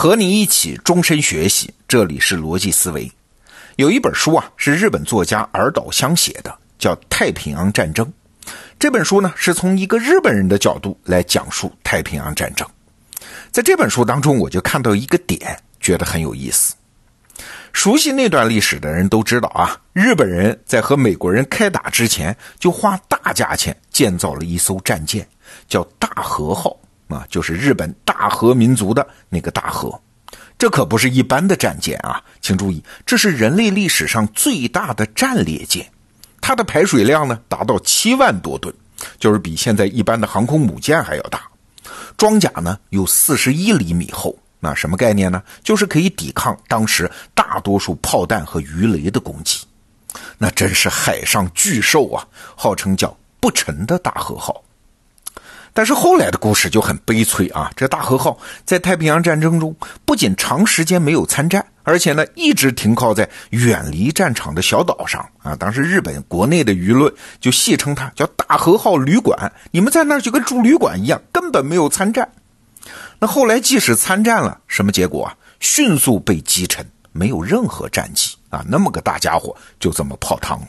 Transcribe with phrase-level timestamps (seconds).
[0.00, 3.12] 和你一起终身学习，这里是逻辑思维。
[3.76, 8.06] 有一本书啊，是日本作家耳岛香写的，叫《太平洋战争》。
[8.78, 12.66] 这本书呢，是从一个日本人的角度来讲述太平洋战争。
[13.50, 16.74] 在这本书当中，我就看到一个点，觉得很有意思。
[17.74, 25.28] 熟悉那段历史的人都知道啊，日本人在和美国人开打之前，就花大价钱建造了一艘战舰，
[25.68, 26.74] 叫大和号
[27.14, 30.00] 啊，就是日本大和民族的那个大和。
[30.58, 35.90] 这可不是一般的战舰啊，请注意，这是人类历史上最大的战列舰，
[36.40, 38.74] 它的排水量呢达到七万多吨，
[39.18, 41.42] 就是比现在一般的航空母舰还要大。
[42.16, 44.38] 装甲呢有四十一厘米厚。
[44.62, 45.42] 那什么概念呢？
[45.64, 49.64] 就是可以抵抗当时大多数炮弹和鱼雷的攻击，
[50.36, 52.28] 那真是海上巨兽啊！
[52.54, 54.62] 号称叫不沉的大和号。
[55.72, 57.70] 但是后来的故事就很悲催啊！
[57.76, 65.54] 这大和号在太平洋战争中不仅长时间没有参战，而且呢一直停靠在远离战场的小岛上啊。
[65.56, 72.28] 当时日本国内的舆论就戏称它叫“大和号旅馆”，你们在那儿就跟住旅馆一样，根本没有参战。
[73.18, 75.36] 那后来即使参战了，什么结果啊？
[75.60, 78.64] 迅速被击沉，没有任何战绩啊！
[78.66, 80.66] 那么个大家伙就这么泡汤了。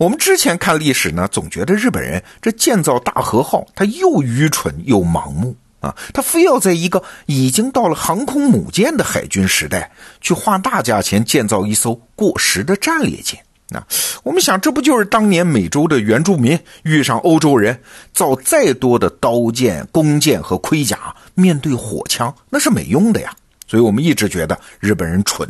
[0.00, 5.94] 我们之前看历史呢，总觉得日本人这建造大和号，他又愚蠢又盲目啊！
[6.14, 13.38] 他非要在一个已经到了航空母舰的海军时代，去花大价钱建造一艘过时的战列舰。
[13.68, 13.86] 那
[14.22, 17.78] 我们想，这不就是当年美洲的原住民遇上欧洲人，
[18.14, 23.36] 造再多的刀剑、弓箭和盔甲，面对火枪那是没用的呀。
[23.66, 25.46] 所以我们一直觉得日本人蠢。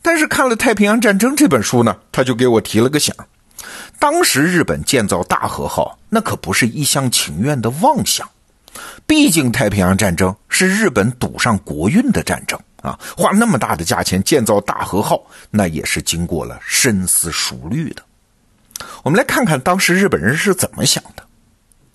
[0.00, 3.14] 但是看了《太平洋战争》这本书呢，他就给我提了个醒：
[4.02, 8.28] 当时日本建造大和号，那可不是一厢情愿的妄想。
[9.06, 12.58] 毕竟太平洋战争是日本赌上国运的战争。
[12.82, 18.02] 啊，花那么大的价钱建造大和号，那也是经过了深思熟虑的。
[19.04, 21.22] 我们来看看当时日本人是怎么想的。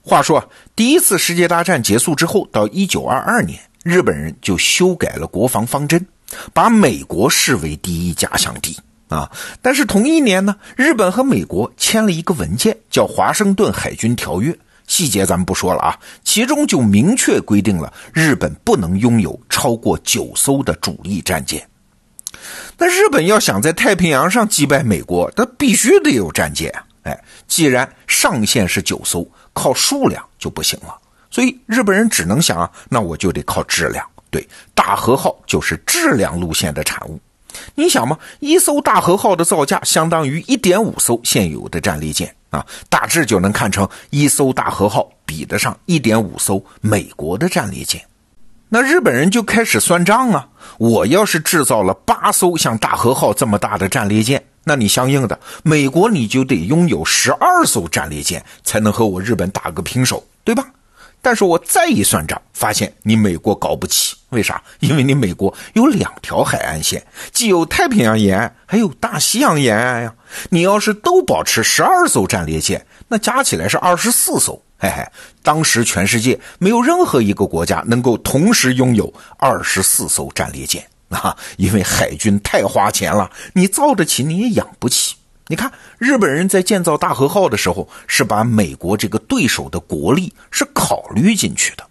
[0.01, 6.07] 话说，第一次世界大战结束之后，到一九二二年，日本人就修改了国防方针，
[6.53, 8.79] 把美国视为第一假想敌
[9.09, 9.31] 啊。
[9.61, 14.51] 但是同一年呢，日本和美国签了一个文件，叫《华盛顿海军条约》。
[14.87, 21.67] 细节咱们不说了啊，其中就明确规定了日本不能拥有超过九艘的主力战舰。
[22.77, 26.85] 那日本要想在太平洋上击败美国，它必须得有战舰啊！
[27.03, 30.95] 哎，既然上限是九艘，靠数量就不行了，
[31.29, 34.05] 所以日本人只能想啊，那我就得靠质量。
[34.29, 37.19] 对，大和号就是质量路线的产物。
[37.75, 42.33] 你想嘛，一艘大和号的造价相当于一点五艘现有的战列舰。
[42.49, 48.01] 啊，大致就能看成一艘大和号比得上一点五艘美国的战列舰，
[48.69, 50.47] 那日本人就开始算账啊！
[50.77, 60.65] 我要是制造了八艘像大和号这么大的战列舰，那你相应的美国你就得拥有十二艘战列舰，才能和我日本打个平手，对吧？
[61.27, 64.63] 但是我再一算账，发现你美国搞不起，为啥？
[64.79, 70.15] 因为你美国有两条海岸线，既有太平洋沿岸，还有大西洋沿岸呀。
[70.51, 74.57] 你要是都保持十二艘战列舰，那加起来是二十四艘。
[74.79, 75.05] 嘿嘿，
[75.43, 85.17] 当时全世界没有任何一个国家能够同时拥有二十四艘战列舰啊，因为海军太花钱了，你造得起你也养不起。
[85.49, 91.85] 你看，日本人在建造大和号的时候，是把美国这个对手的国力是考虑进去的，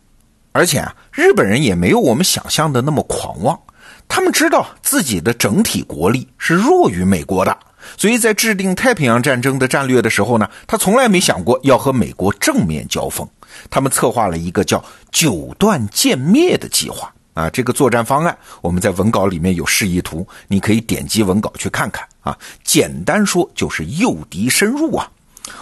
[0.53, 3.59] 而且啊，日本人也没有我们想象的那么狂妄，
[4.07, 7.57] 他们知道自己的整体国力是弱于美国的，
[7.97, 13.27] 所以在制定太平洋战争的战略的时候呢，他从来没想过要和美国正面交锋，
[13.71, 17.11] 他们策划了一个叫“九段歼灭”的计划。
[17.37, 22.37] 啊，这个作战方案我们在文稿里面有示意图，你可以点击文稿去看看啊。
[22.65, 25.07] 简单说就是诱敌深入啊。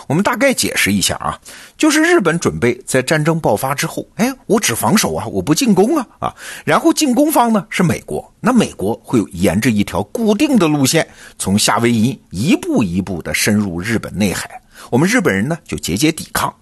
[0.06, 1.36] 我们大概解释一下啊，
[1.76, 6.34] 就是日本准备在战争爆发之后，哎，我只防守啊，我不进攻啊啊。
[6.64, 11.06] 然后进攻方呢是美国，那美国会沿着一条固定的路线，
[11.38, 16.54] 从夏威夷一步一步的深入日本内海，我们日本人呢就节节抵抗。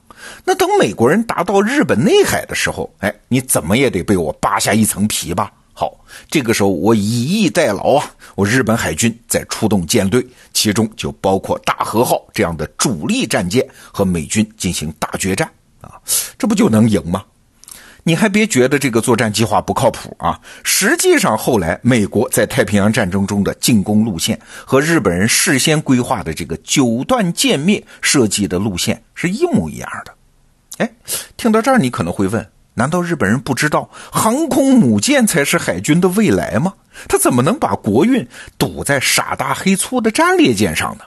[0.44, 5.52] 那等美国人达到日本内海的时候，哎，你怎么也得被我扒下一层皮吧？
[5.74, 5.90] 好，
[6.30, 16.00] 这个时候我以逸待劳啊，我日本海军在出动舰队，其中就包括大和号这样的主力战舰，和美军进行大决战啊，
[16.38, 17.24] 这不就能赢吗？
[18.04, 20.40] 你还别觉得这个作战计划不靠谱啊！
[20.64, 30.12] 实际上，后来美国在太平洋战争中的进攻路线和日本人事先规划的这个九段歼灭设计的路线是一模一样的。
[30.78, 30.90] 哎，
[31.36, 32.44] 听到这儿，你可能会问：
[32.74, 36.74] 难道日本人不知道航空母舰才是海军的未来吗？
[37.08, 38.26] 他怎么能把国运
[38.58, 41.04] 赌在傻大黑粗的战列舰上呢？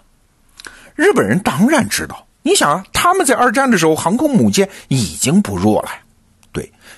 [0.96, 2.26] 日本人当然知道。
[2.42, 5.90] 你想啊，他们在二战的时候，航空母舰已经不弱了。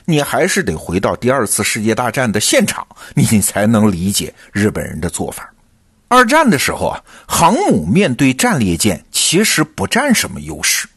[0.06, 2.86] 你还是得回到第二次世界大战的现场，
[3.16, 5.52] 你才能理解日本人的做法。
[6.08, 10.88] 二战的时候啊，航母面对战列舰其实不占什么优势。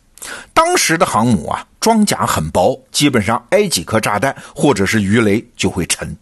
[0.53, 6.17] 当时的航母啊，装甲很薄，基本上挨几颗炸弹或者是鱼雷就会沉。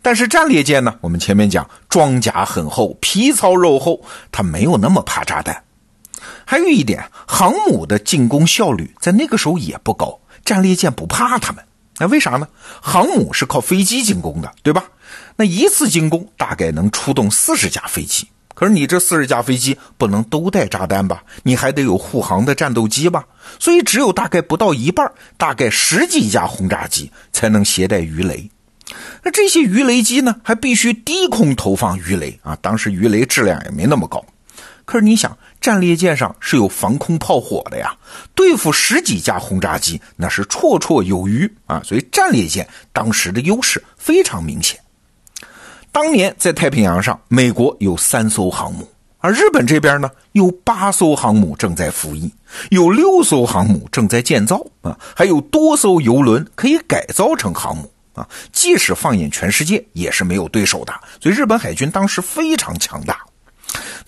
[0.00, 5.64] 但是战列舰呢，我们前面讲装甲很厚，皮糙肉厚，它没有那么怕炸弹。
[6.44, 11.64] 还有一点，航母的进攻效率在那个时候也不高，战列舰不怕他们。
[12.00, 12.48] 那为啥呢？
[12.80, 14.84] 航母是靠飞机进攻的，对吧？
[15.36, 21.22] 那一次进攻大概能出动四十架飞机，可是你这四十架飞机不能都带炸弹吧？
[21.42, 23.24] 你还得有护航的战斗机吧？
[23.58, 28.50] 所以只有大概不到一半，大概十几架轰炸机才能携带鱼雷。
[29.22, 32.56] 那这些鱼雷机呢，还必须低空投放鱼雷啊！
[32.62, 34.24] 当时鱼雷质量也没那么高。
[34.84, 37.94] 可是你想，战列舰上是有防空炮火的呀，
[38.34, 41.82] 对付十几架轰炸机那是绰绰有余啊！
[41.84, 44.80] 所以战列舰当时的优势非常明显。
[45.92, 52.32] 当年在太平洋上，美国有三艘航母，而日本这边呢有八艘航母正在服役，
[52.70, 58.26] 有六艘航母正在建造啊，还有多艘游轮可以改造成航母啊！
[58.50, 60.94] 即使放眼全世界，也是没有对手的。
[61.20, 63.20] 所以日本海军当时非常强大。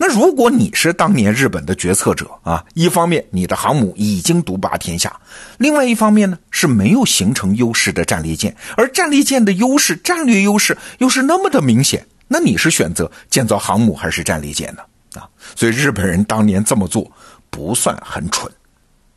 [0.03, 5.17] 那如果你是当年日本的决策者啊，一方面你的航母已经独霸天下，
[5.59, 14.83] 另外一方面呢是没有形成优势的战列舰，而战列舰的优势、战略优势又是那么的明显，那你是选择建造航母还是战列舰呢？
[15.21, 17.09] 啊，所以日本人当年这么做
[17.49, 18.51] 不算很蠢。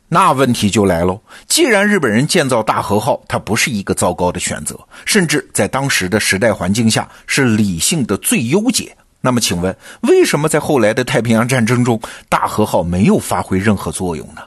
[0.08, 8.96] 那问题就来喽，既然日本人建造大和号，它不是一个糟糕的选择，甚至在当时的时代环境下是理性的最优解。
[9.26, 14.42] 那么，请问为什么在后来的太平洋战争中，大和号没有发挥任何作用呢？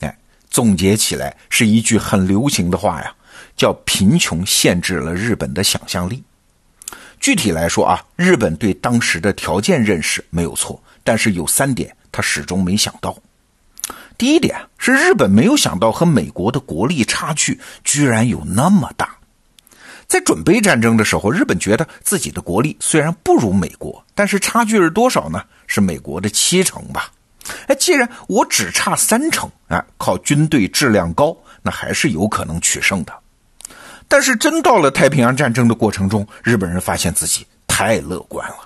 [0.00, 0.18] 哎，
[0.50, 3.10] 总结起来是一句很流行的话呀，
[3.56, 6.22] 叫“贫穷限制了日本的想象力”。
[7.18, 13.16] 具体来说啊，日本对当时的条件认识没有错，但是有三点他始终没想到。
[14.18, 19.16] 第一点是日本没有想到和美国的国力差距居然有那么大。
[20.08, 25.44] 在准备战争的时候，日本觉得自己的国力虽然不如美国，但是差距是多少呢？
[25.66, 27.12] 是美国的七成吧。
[27.66, 33.12] 哎，既然我只差三成，哎，靠军队质量高，那还是有可能取胜的。
[34.08, 38.56] 但是真到了太平洋战争的过程中，日本人发现自己太乐观了。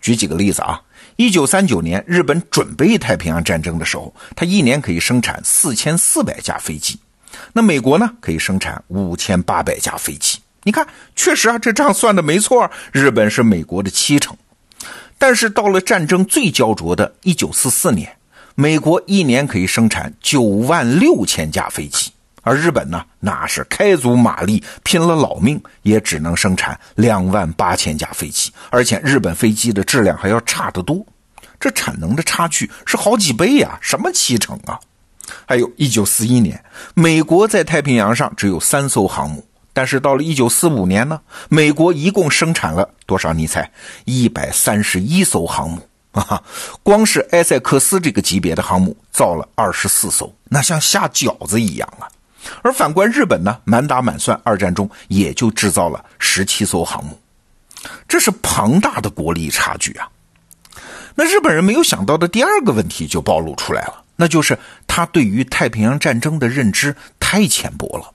[0.00, 0.80] 举几个例子啊，
[1.16, 6.98] 一九三九年日本准备太平洋战争的时候，他一年可以生产四千四百架飞机，
[7.52, 10.39] 那美国呢可以生产五千八百架飞机。
[10.62, 10.86] 你看，
[11.16, 14.36] 确实啊，这账算的没错，日本是美国的七成。
[15.18, 18.16] 但是到了战争最焦灼的1944年，
[18.54, 22.10] 美国一年可以生产9万六千架飞机，
[22.42, 31.04] 而日本呢，那是开足马力，拼了老命，也只能生产2万八千架飞机，而且日本飞机的质量还要差得多，
[31.58, 34.78] 这产能的差距是好几倍呀，什么七成啊？
[35.46, 36.64] 还有1941年，
[36.94, 39.46] 美国在太平洋上只有三艘航母。
[39.72, 43.32] 但是到了一九四五年呢，美国一共生产了多少？
[43.32, 43.70] 你猜？
[44.04, 46.42] 一百三十一艘航母啊！
[46.82, 52.08] 光是埃塞克斯这个级别的航母造了二十四艘，那像下饺子一样啊！
[52.62, 57.16] 而反观日本呢，满打满算，二战中也就制造了十七艘航母，
[58.08, 60.08] 这是庞大的国力差距啊！
[61.14, 68.12] 那日本人没有想到的第二个问题就暴露出来了，那就是他对于太平洋战争的认知太浅薄了。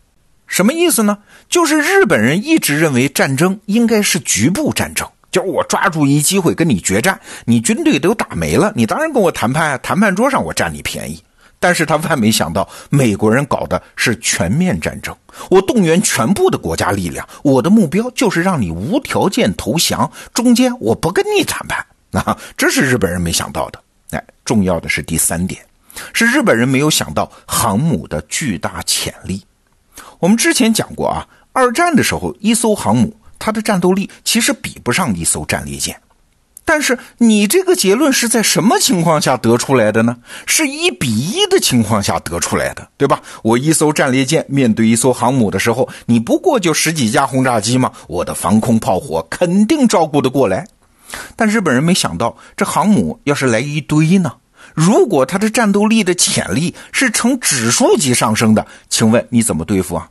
[0.47, 1.17] 什么意思呢？
[1.49, 11.21] 就是日本人一直认为战争应该是局部战争，就是我抓住一机会跟你决战，你军队都打没了，你当然跟我谈判啊，谈判桌上我占你便宜。
[11.57, 15.15] 但是他万没想到，美国人搞的是全面战争，
[15.49, 21.83] 我动员全部的国家力量，我的目标就是让你无条件投降，中间我不跟你谈判
[22.21, 23.81] 啊，这是日本人没想到的。
[24.11, 25.65] 哎，重要的是第三点，
[26.13, 29.43] 是日本人没有想到航母的巨大潜力。
[30.19, 35.99] 我们之前讲过啊，二战的时候，一艘航母它的战斗力其实比不上一艘战列舰。
[36.67, 40.17] 但是你这个结论是在什么情况下得出来的呢？
[40.47, 43.21] 是一比一的情况下得出来的，对吧？
[43.43, 50.67] 我一艘战列舰面对一艘航母的时候，你不过就十几架轰炸机嘛，我的防空炮火肯定照顾得过来。
[51.35, 54.33] 但日本人没想到，这航母要是来一堆呢？
[54.75, 60.09] 如果它的战斗力的潜力是呈指数级上升的，请问你怎么对付啊？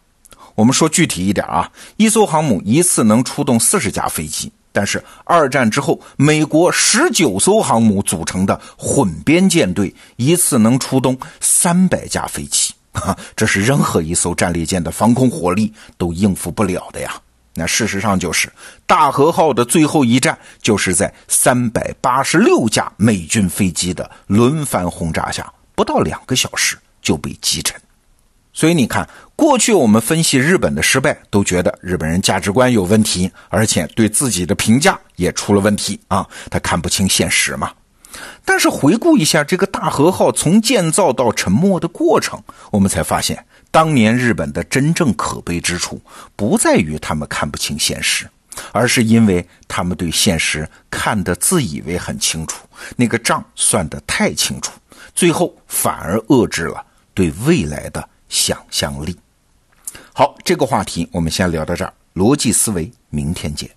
[0.57, 12.73] 我们说具体一点啊，一艘航母一次能出动四十架飞机，但是二战之后，美国十九艘航母组成的混编舰队一次能出动三百架飞机，
[13.37, 17.21] 这是任何一艘战列舰的防空火力都应付不了的呀。
[17.55, 18.53] 那事实上就是
[18.87, 27.81] 大和号的最后一战，就是在三百八十六架美军飞机的轮番轰炸下，不到两个小时就被击沉。
[28.53, 37.73] 所以你看，过去我们分析日本的失败，都觉得日本人价值观有问题，而且对自己的评价也出了问题啊，他看不清现实嘛。
[38.45, 46.01] 但是回顾一下这个大和号从建造到沉没的过程，我们才发现，当年日本的真正可悲之处，
[46.37, 48.31] 不在于他们看不清现实，
[48.71, 54.71] 而是因为他们对现实看得自以为很清楚，那个账算得太清楚，
[55.13, 58.09] 最后反而遏制了对未来的。
[58.29, 59.17] 想象力。
[60.13, 61.93] 好，这个话题我们先聊到这儿。
[62.15, 63.69] 逻辑思维，明天见。